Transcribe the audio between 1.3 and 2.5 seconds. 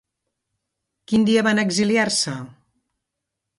van exiliar-se?